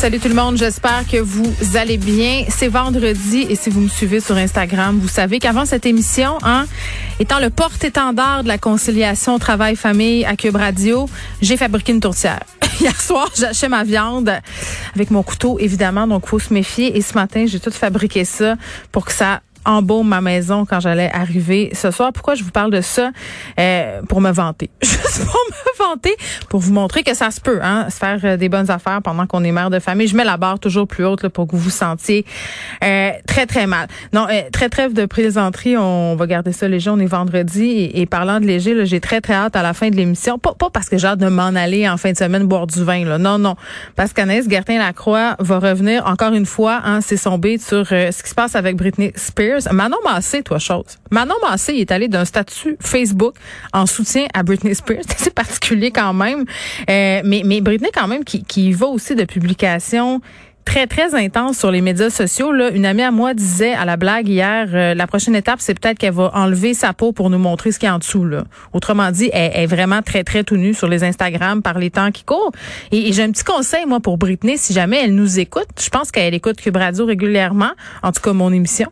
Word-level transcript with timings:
Salut 0.00 0.18
tout 0.18 0.28
le 0.28 0.34
monde, 0.34 0.56
j'espère 0.56 1.06
que 1.06 1.18
vous 1.18 1.52
allez 1.76 1.98
bien. 1.98 2.46
C'est 2.48 2.68
vendredi 2.68 3.46
et 3.50 3.54
si 3.54 3.68
vous 3.68 3.82
me 3.82 3.88
suivez 3.90 4.20
sur 4.20 4.34
Instagram, 4.34 4.98
vous 4.98 5.08
savez 5.08 5.38
qu'avant 5.38 5.66
cette 5.66 5.84
émission, 5.84 6.38
hein, 6.42 6.64
étant 7.18 7.38
le 7.38 7.50
porte-étendard 7.50 8.42
de 8.42 8.48
la 8.48 8.56
conciliation 8.56 9.38
travail-famille 9.38 10.24
à 10.24 10.36
Cube 10.36 10.56
Radio, 10.56 11.06
j'ai 11.42 11.58
fabriqué 11.58 11.92
une 11.92 12.00
tourtière. 12.00 12.40
Hier 12.80 12.98
soir, 12.98 13.30
j'achetais 13.36 13.68
ma 13.68 13.84
viande 13.84 14.32
avec 14.94 15.10
mon 15.10 15.22
couteau, 15.22 15.58
évidemment, 15.58 16.06
donc 16.06 16.26
faut 16.26 16.38
se 16.38 16.54
méfier. 16.54 16.96
Et 16.96 17.02
ce 17.02 17.12
matin, 17.12 17.44
j'ai 17.46 17.60
tout 17.60 17.70
fabriqué 17.70 18.24
ça 18.24 18.56
pour 18.92 19.04
que 19.04 19.12
ça 19.12 19.42
embaume 19.66 20.08
ma 20.08 20.22
maison 20.22 20.64
quand 20.64 20.80
j'allais 20.80 21.10
arriver 21.12 21.72
ce 21.74 21.90
soir. 21.90 22.10
Pourquoi 22.14 22.36
je 22.36 22.42
vous 22.42 22.50
parle 22.50 22.70
de 22.70 22.80
ça? 22.80 23.10
Euh, 23.58 24.00
pour 24.08 24.22
me 24.22 24.30
vanter. 24.30 24.70
Juste 24.82 25.26
pour 25.26 25.40
me 25.50 25.69
pour 26.48 26.60
vous 26.60 26.72
montrer 26.72 27.02
que 27.02 27.14
ça 27.14 27.30
se 27.30 27.40
peut, 27.40 27.60
hein, 27.62 27.88
se 27.90 27.96
faire 27.96 28.20
euh, 28.24 28.36
des 28.36 28.48
bonnes 28.48 28.70
affaires 28.70 29.00
pendant 29.02 29.26
qu'on 29.26 29.44
est 29.44 29.52
mère 29.52 29.70
de 29.70 29.78
famille. 29.78 30.06
Je 30.06 30.16
mets 30.16 30.24
la 30.24 30.36
barre 30.36 30.58
toujours 30.58 30.86
plus 30.86 31.04
haute 31.04 31.22
là, 31.22 31.30
pour 31.30 31.46
que 31.46 31.52
vous 31.52 31.62
vous 31.62 31.70
sentiez 31.70 32.24
euh, 32.84 33.10
très, 33.26 33.46
très 33.46 33.66
mal. 33.66 33.88
Non, 34.12 34.26
euh, 34.30 34.42
très 34.52 34.68
trêve 34.68 34.92
de 34.92 35.06
plaisanterie. 35.06 35.76
On 35.76 36.16
va 36.16 36.26
garder 36.26 36.52
ça 36.52 36.68
léger. 36.68 36.90
On 36.90 36.98
est 36.98 37.06
vendredi. 37.06 37.64
Et, 37.64 38.00
et 38.00 38.06
parlant 38.06 38.40
de 38.40 38.46
léger, 38.46 38.84
j'ai 38.86 39.00
très, 39.00 39.20
très 39.20 39.34
hâte 39.34 39.56
à 39.56 39.62
la 39.62 39.74
fin 39.74 39.90
de 39.90 39.96
l'émission. 39.96 40.38
Pas, 40.38 40.54
pas 40.54 40.70
parce 40.70 40.88
que 40.88 40.98
j'ai 40.98 41.06
hâte 41.06 41.18
de 41.18 41.28
m'en 41.28 41.54
aller 41.54 41.88
en 41.88 41.96
fin 41.96 42.12
de 42.12 42.16
semaine 42.16 42.44
boire 42.44 42.66
du 42.66 42.84
vin. 42.84 43.04
Là. 43.04 43.18
Non, 43.18 43.38
non. 43.38 43.56
Parce 43.96 44.12
qu'Anaïs 44.12 44.48
Gertin-Lacroix 44.48 45.36
va 45.38 45.58
revenir 45.58 46.06
encore 46.06 46.34
une 46.34 46.46
fois, 46.46 46.80
hein, 46.84 47.00
c'est 47.00 47.16
son 47.16 47.38
bête 47.38 47.62
sur 47.62 47.86
ce 47.86 48.22
qui 48.22 48.28
se 48.28 48.34
passe 48.34 48.54
avec 48.54 48.76
Britney 48.76 49.12
Spears. 49.16 49.72
Manon 49.72 49.98
Massé, 50.04 50.42
toi, 50.42 50.58
chose. 50.58 50.98
Manon 51.10 51.34
Massé, 51.42 51.74
est 51.74 51.92
allé 51.92 52.08
d'un 52.08 52.24
statut 52.24 52.76
Facebook 52.80 53.34
en 53.72 53.86
soutien 53.86 54.26
à 54.34 54.42
Britney 54.42 54.74
Spears. 54.74 55.04
C'est 55.16 55.34
particulier 55.34 55.69
quand 55.90 56.12
même. 56.12 56.44
Euh, 56.88 57.20
mais, 57.24 57.42
mais 57.44 57.60
Britney, 57.60 57.90
quand 57.92 58.08
même, 58.08 58.24
qui, 58.24 58.42
qui 58.44 58.72
va 58.72 58.86
aussi 58.86 59.14
de 59.14 59.24
publications 59.24 60.20
très, 60.64 60.86
très 60.86 61.14
intense 61.14 61.58
sur 61.58 61.70
les 61.70 61.80
médias 61.80 62.10
sociaux. 62.10 62.52
Là. 62.52 62.70
Une 62.70 62.86
amie 62.86 63.02
à 63.02 63.10
moi 63.10 63.34
disait 63.34 63.72
à 63.72 63.84
la 63.84 63.96
blague 63.96 64.28
hier, 64.28 64.68
euh, 64.72 64.94
la 64.94 65.06
prochaine 65.06 65.34
étape, 65.34 65.60
c'est 65.60 65.78
peut-être 65.78 65.98
qu'elle 65.98 66.14
va 66.14 66.30
enlever 66.34 66.74
sa 66.74 66.92
peau 66.92 67.12
pour 67.12 67.30
nous 67.30 67.38
montrer 67.38 67.72
ce 67.72 67.78
qu'il 67.78 67.86
y 67.86 67.90
a 67.90 67.94
en 67.94 67.98
dessous. 67.98 68.24
Là. 68.24 68.44
Autrement 68.72 69.10
dit, 69.10 69.30
elle, 69.32 69.52
est 69.54 69.66
vraiment 69.66 70.02
très, 70.02 70.24
très 70.24 70.44
tout 70.44 70.56
nue 70.56 70.74
sur 70.74 70.88
les 70.88 71.04
Instagram 71.04 71.62
par 71.62 71.78
les 71.78 71.90
temps 71.90 72.10
qui 72.10 72.24
courent. 72.24 72.52
Et, 72.92 73.12
j'ai 73.12 73.22
un 73.22 73.30
petit 73.30 73.44
conseil, 73.44 73.86
moi, 73.86 74.00
pour 74.00 74.18
Britney, 74.18 74.58
si 74.58 74.72
jamais 74.72 75.00
elle 75.04 75.14
nous 75.14 75.38
écoute. 75.38 75.68
Je 75.80 75.88
pense 75.88 76.10
qu'elle 76.12 76.34
écoute 76.34 76.60
Cube 76.60 76.76
Radio 76.76 77.06
régulièrement, 77.06 77.72
en 78.02 78.12
tout 78.12 78.20
cas 78.20 78.32
mon 78.32 78.52
émission. 78.52 78.90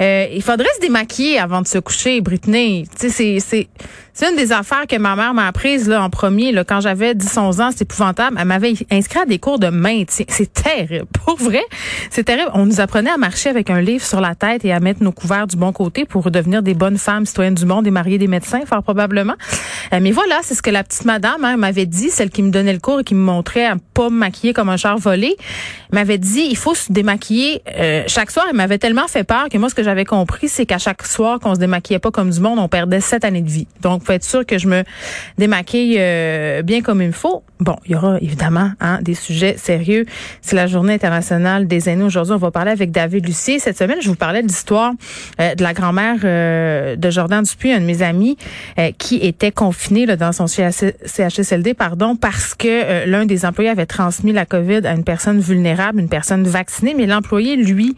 Euh, 0.00 0.26
il 0.32 0.42
faudrait 0.42 0.68
se 0.76 0.80
démaquiller 0.80 1.38
avant 1.38 1.62
de 1.62 1.66
se 1.66 1.78
coucher, 1.78 2.20
Britney. 2.20 2.86
Tu 2.98 3.10
sais, 3.10 3.38
c'est 3.40 3.68
c'est 4.14 4.28
une 4.28 4.36
des 4.36 4.52
affaires 4.52 4.86
que 4.86 4.96
ma 4.96 5.16
mère 5.16 5.32
m'a 5.32 5.46
apprise 5.46 5.88
là, 5.88 6.02
en 6.02 6.10
premier. 6.10 6.52
Là, 6.52 6.64
quand 6.64 6.80
j'avais 6.80 7.14
10-11 7.14 7.62
ans, 7.62 7.70
c'est 7.70 7.82
épouvantable. 7.82 8.36
Elle 8.38 8.46
m'avait 8.46 8.74
inscrit 8.90 9.20
à 9.20 9.24
des 9.24 9.38
cours 9.38 9.58
de 9.58 9.68
maintien. 9.68 10.26
C'est 10.28 10.52
terrible. 10.52 11.01
Pour 11.24 11.36
vrai, 11.36 11.62
c'est 12.10 12.24
terrible. 12.24 12.50
On 12.54 12.66
nous 12.66 12.80
apprenait 12.80 13.10
à 13.10 13.16
marcher 13.16 13.48
avec 13.48 13.70
un 13.70 13.80
livre 13.80 14.04
sur 14.04 14.20
la 14.20 14.34
tête 14.34 14.64
et 14.64 14.72
à 14.72 14.80
mettre 14.80 15.02
nos 15.02 15.12
couverts 15.12 15.46
du 15.46 15.56
bon 15.56 15.72
côté 15.72 16.04
pour 16.04 16.30
devenir 16.30 16.62
des 16.62 16.74
bonnes 16.74 16.98
femmes 16.98 17.26
citoyennes 17.26 17.54
du 17.54 17.66
monde 17.66 17.86
et 17.86 17.90
marier 17.90 18.18
des 18.18 18.26
médecins, 18.26 18.60
fort 18.66 18.82
probablement. 18.82 19.34
Euh, 19.92 19.98
mais 20.00 20.10
voilà, 20.10 20.40
c'est 20.42 20.54
ce 20.54 20.62
que 20.62 20.70
la 20.70 20.84
petite 20.84 21.04
madame 21.04 21.44
hein, 21.44 21.56
m'avait 21.56 21.86
dit, 21.86 22.10
celle 22.10 22.30
qui 22.30 22.42
me 22.42 22.50
donnait 22.50 22.72
le 22.72 22.78
cours 22.78 23.00
et 23.00 23.04
qui 23.04 23.14
me 23.14 23.22
montrait 23.22 23.66
à 23.66 23.76
pas 23.94 24.08
me 24.08 24.16
maquiller 24.16 24.52
comme 24.52 24.68
un 24.68 24.76
char 24.76 24.98
volé. 24.98 25.36
m'avait 25.92 26.18
dit, 26.18 26.46
il 26.48 26.56
faut 26.56 26.74
se 26.74 26.92
démaquiller 26.92 27.62
euh, 27.76 28.04
chaque 28.06 28.30
soir. 28.30 28.46
Elle 28.48 28.56
m'avait 28.56 28.78
tellement 28.78 29.08
fait 29.08 29.24
peur 29.24 29.48
que 29.50 29.58
moi, 29.58 29.68
ce 29.68 29.74
que 29.74 29.82
j'avais 29.82 30.04
compris, 30.04 30.48
c'est 30.48 30.66
qu'à 30.66 30.78
chaque 30.78 31.04
soir 31.06 31.40
qu'on 31.40 31.54
se 31.54 31.60
démaquillait 31.60 31.98
pas 31.98 32.10
comme 32.10 32.30
du 32.30 32.40
monde, 32.40 32.58
on 32.58 32.68
perdait 32.68 33.00
sept 33.00 33.24
années 33.24 33.42
de 33.42 33.50
vie. 33.50 33.66
Donc, 33.80 34.04
faut 34.04 34.12
être 34.12 34.24
sûr 34.24 34.46
que 34.46 34.58
je 34.58 34.68
me 34.68 34.84
démaquille 35.38 35.96
euh, 35.98 36.62
bien 36.62 36.82
comme 36.82 37.02
il 37.02 37.12
faut. 37.12 37.42
Bon, 37.60 37.76
il 37.86 37.92
y 37.92 37.94
aura 37.94 38.18
évidemment 38.20 38.72
hein, 38.80 38.98
des 39.02 39.14
sujets 39.14 39.56
sérieux. 39.56 40.04
C'est 40.40 40.56
la 40.56 40.66
journée 40.66 40.91
internationale 40.92 41.66
des 41.66 41.88
aînés. 41.88 42.04
Aujourd'hui, 42.04 42.34
on 42.34 42.38
va 42.38 42.50
parler 42.50 42.70
avec 42.70 42.90
David 42.90 43.26
Lucier. 43.26 43.58
Cette 43.58 43.78
semaine, 43.78 43.98
je 44.00 44.08
vous 44.08 44.14
parlais 44.14 44.42
de 44.42 44.48
l'histoire 44.48 44.92
euh, 45.40 45.54
de 45.54 45.62
la 45.62 45.72
grand-mère 45.72 46.16
euh, 46.24 46.96
de 46.96 47.10
Jordan 47.10 47.42
Dupuis, 47.42 47.72
un 47.72 47.80
de 47.80 47.84
mes 47.84 48.02
amis, 48.02 48.36
qui 48.98 49.16
était 49.16 49.52
confiné 49.52 50.06
dans 50.16 50.32
son 50.32 50.46
CHSLD, 50.46 51.74
pardon, 51.74 52.16
parce 52.16 52.54
que 52.54 53.06
l'un 53.06 53.26
des 53.26 53.44
employés 53.44 53.70
avait 53.70 53.86
transmis 53.86 54.32
la 54.32 54.46
COVID 54.46 54.86
à 54.86 54.92
une 54.92 55.04
personne 55.04 55.40
vulnérable, 55.40 56.00
une 56.00 56.08
personne 56.08 56.44
vaccinée, 56.44 56.94
mais 56.96 57.06
l'employé, 57.06 57.56
lui, 57.56 57.96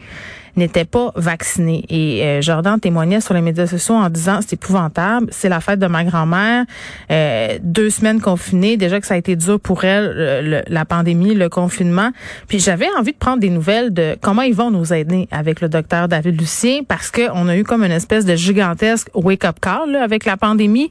n'était 0.57 0.85
pas 0.85 1.13
vacciné. 1.17 1.85
Et 1.89 2.25
euh, 2.25 2.41
Jordan 2.41 2.79
témoignait 2.79 3.21
sur 3.21 3.35
les 3.35 3.41
médias 3.41 3.67
sociaux 3.67 3.95
en 3.95 4.09
disant 4.09 4.41
c'est 4.41 4.55
épouvantable, 4.55 5.27
c'est 5.31 5.49
la 5.49 5.61
fête 5.61 5.79
de 5.79 5.87
ma 5.87 6.05
grand-mère, 6.05 6.65
euh, 7.11 7.59
deux 7.63 7.91
semaines 7.91 8.21
confinées, 8.21 8.77
déjà 8.77 9.01
que 9.01 9.07
ça 9.07 9.15
a 9.15 9.17
été 9.17 9.37
dur 9.37 9.61
pour 9.61 9.85
elle, 9.85 10.65
la 10.67 10.85
pandémie, 10.85 11.35
le 11.35 11.49
confinement. 11.49 12.11
Puis 12.49 12.59
j'avais 12.59 12.89
envie 12.99 13.13
de 13.13 13.19
prendre 13.19 13.41
des 13.41 13.51
nouvelles 13.51 13.93
de 13.93 14.17
comment 14.21 14.43
ils 14.43 14.55
vont 14.55 14.71
nous 14.71 14.93
aider 14.93 15.29
avec 15.31 15.61
le 15.61 15.69
docteur 15.69 16.09
David 16.09 16.41
Lucien, 16.41 16.81
parce 16.87 17.11
qu'on 17.11 17.49
a 17.49 17.57
eu 17.57 17.65
comme 17.65 17.85
une 17.85 17.93
espèce 17.93 18.25
de 18.25 18.35
gigantesque 18.35 19.09
wake-up 19.15 19.57
call 19.61 19.97
avec 19.97 20.25
la 20.25 20.37
pandémie. 20.37 20.91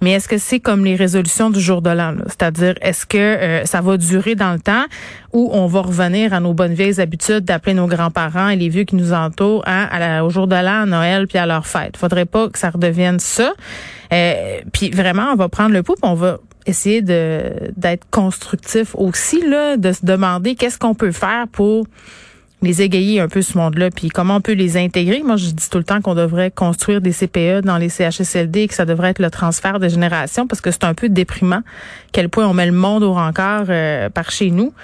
Mais 0.00 0.12
est-ce 0.12 0.28
que 0.28 0.38
c'est 0.38 0.60
comme 0.60 0.84
les 0.84 0.96
résolutions 0.96 1.50
du 1.50 1.60
jour 1.60 1.82
de 1.82 1.90
l'an? 1.90 2.14
C'est-à-dire, 2.26 2.74
est-ce 2.80 3.06
que 3.06 3.18
euh, 3.18 3.64
ça 3.64 3.80
va 3.80 3.96
durer 3.96 4.34
dans 4.34 4.52
le 4.52 4.58
temps 4.58 4.84
ou 5.32 5.50
on 5.52 5.66
va 5.66 5.82
revenir 5.82 6.32
à 6.32 6.40
nos 6.40 6.54
bonnes 6.54 6.74
vieilles 6.74 7.00
habitudes 7.00 7.44
d'appeler 7.44 7.74
nos 7.74 7.86
grands-parents 7.86 8.48
et 8.48 8.56
les 8.56 8.68
vieux 8.68 8.84
qui 8.84 8.96
nous 8.96 9.12
entourent 9.12 9.62
hein, 9.66 9.88
à 9.90 10.24
au 10.24 10.30
jour 10.30 10.46
de 10.46 10.54
l'an, 10.54 10.82
à 10.82 10.86
Noël, 10.86 11.26
puis 11.26 11.38
à 11.38 11.46
leur 11.46 11.66
fête? 11.66 11.96
Faudrait 11.96 12.26
pas 12.26 12.48
que 12.48 12.58
ça 12.58 12.70
redevienne 12.70 13.18
ça. 13.18 13.52
Euh, 14.12 14.60
puis 14.72 14.90
vraiment, 14.90 15.28
on 15.32 15.36
va 15.36 15.48
prendre 15.48 15.72
le 15.72 15.82
pouls, 15.82 15.96
on 16.02 16.14
va 16.14 16.38
essayer 16.66 17.02
de 17.02 17.42
d'être 17.76 18.06
constructif 18.10 18.94
aussi, 18.94 19.46
là, 19.46 19.76
de 19.76 19.92
se 19.92 20.04
demander 20.04 20.54
qu'est-ce 20.54 20.78
qu'on 20.78 20.94
peut 20.94 21.12
faire 21.12 21.46
pour 21.50 21.86
les 22.62 22.82
égayer 22.82 23.20
un 23.20 23.28
peu 23.28 23.40
ce 23.40 23.56
monde-là, 23.56 23.90
puis 23.90 24.08
comment 24.08 24.36
on 24.36 24.40
peut 24.40 24.52
les 24.52 24.76
intégrer? 24.76 25.22
Moi, 25.24 25.36
je 25.36 25.46
dis 25.46 25.70
tout 25.70 25.78
le 25.78 25.84
temps 25.84 26.00
qu'on 26.00 26.14
devrait 26.14 26.50
construire 26.50 27.00
des 27.00 27.12
CPE 27.12 27.62
dans 27.64 27.78
les 27.78 27.88
CHSLD 27.88 28.62
et 28.62 28.68
que 28.68 28.74
ça 28.74 28.84
devrait 28.84 29.10
être 29.10 29.18
le 29.18 29.30
transfert 29.30 29.80
de 29.80 29.88
génération 29.88 30.46
parce 30.46 30.60
que 30.60 30.70
c'est 30.70 30.84
un 30.84 30.94
peu 30.94 31.08
déprimant 31.08 31.62
quel 32.12 32.28
point 32.28 32.46
on 32.46 32.52
met 32.52 32.66
le 32.66 32.72
monde 32.72 33.02
au 33.02 33.14
rencard 33.14 33.66
euh, 33.68 34.10
par 34.10 34.30
chez 34.30 34.50
nous. 34.50 34.74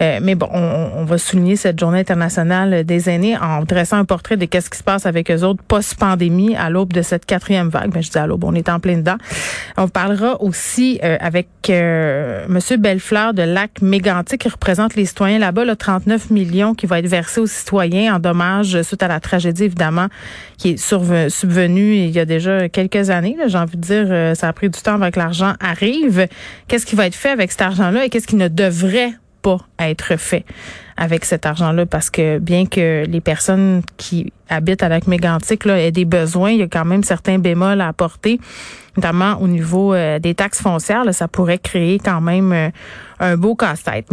Euh, 0.00 0.20
mais 0.22 0.34
bon, 0.34 0.48
on, 0.52 0.90
on, 0.96 1.04
va 1.04 1.18
souligner 1.18 1.56
cette 1.56 1.80
journée 1.80 2.00
internationale 2.00 2.84
des 2.84 3.08
aînés 3.08 3.36
en 3.36 3.62
dressant 3.62 3.96
un 3.96 4.04
portrait 4.04 4.36
de 4.36 4.44
qu'est-ce 4.44 4.70
qui 4.70 4.78
se 4.78 4.84
passe 4.84 5.06
avec 5.06 5.30
eux 5.30 5.42
autres 5.42 5.62
post-pandémie 5.66 6.54
à 6.56 6.70
l'aube 6.70 6.92
de 6.92 7.02
cette 7.02 7.26
quatrième 7.26 7.68
vague. 7.68 7.90
Ben, 7.90 8.02
je 8.02 8.10
dis 8.10 8.18
à 8.18 8.26
l'aube, 8.26 8.44
on 8.44 8.54
est 8.54 8.68
en 8.68 8.80
plein 8.80 8.98
dedans. 8.98 9.16
On 9.76 9.88
parlera 9.88 10.40
aussi 10.40 11.00
euh, 11.02 11.16
avec 11.20 11.48
Monsieur 12.48 12.76
Bellefleur 12.76 13.32
de 13.32 13.42
Lac 13.42 13.80
Mégantic 13.80 14.42
qui 14.42 14.48
représente 14.48 14.94
les 14.94 15.06
citoyens 15.06 15.38
là-bas, 15.38 15.64
le 15.64 15.76
39 15.76 16.30
millions 16.30 16.74
qui 16.74 16.86
va 16.86 16.98
être 16.98 17.06
versé 17.06 17.23
aux 17.38 17.46
citoyens 17.46 18.16
en 18.16 18.18
dommage 18.18 18.80
suite 18.82 19.02
à 19.02 19.08
la 19.08 19.20
tragédie, 19.20 19.64
évidemment, 19.64 20.08
qui 20.58 20.70
est 20.70 20.76
subvenue 20.76 21.94
il 21.96 22.10
y 22.10 22.18
a 22.18 22.24
déjà 22.24 22.68
quelques 22.68 23.10
années. 23.10 23.36
J'ai 23.46 23.58
envie 23.58 23.76
de 23.76 23.82
dire, 23.82 24.06
euh, 24.08 24.34
ça 24.34 24.48
a 24.48 24.52
pris 24.52 24.68
du 24.68 24.80
temps 24.80 24.94
avant 24.94 25.10
que 25.10 25.18
l'argent 25.18 25.54
arrive. 25.60 26.26
Qu'est-ce 26.68 26.86
qui 26.86 26.96
va 26.96 27.06
être 27.06 27.14
fait 27.14 27.30
avec 27.30 27.50
cet 27.50 27.62
argent-là 27.62 28.04
et 28.04 28.10
qu'est-ce 28.10 28.26
qui 28.26 28.36
ne 28.36 28.48
devrait 28.48 29.12
pas 29.42 29.58
être 29.78 30.16
fait 30.16 30.44
avec 30.96 31.24
cet 31.24 31.46
argent-là? 31.46 31.86
Parce 31.86 32.10
que 32.10 32.38
bien 32.38 32.66
que 32.66 33.04
les 33.06 33.20
personnes 33.20 33.82
qui 33.96 34.32
habitent 34.48 34.82
avec 34.82 35.06
Mégantic 35.06 35.64
là, 35.64 35.78
aient 35.78 35.92
des 35.92 36.04
besoins, 36.04 36.50
il 36.50 36.58
y 36.58 36.62
a 36.62 36.68
quand 36.68 36.84
même 36.84 37.02
certains 37.02 37.38
bémols 37.38 37.80
à 37.80 37.88
apporter, 37.88 38.40
notamment 38.96 39.40
au 39.40 39.48
niveau 39.48 39.94
euh, 39.94 40.18
des 40.18 40.34
taxes 40.34 40.62
foncières. 40.62 41.02
Ça 41.12 41.28
pourrait 41.28 41.58
créer 41.58 41.98
quand 41.98 42.20
même 42.20 42.52
euh, 42.52 42.70
un 43.20 43.36
beau 43.36 43.54
casse-tête. 43.54 44.06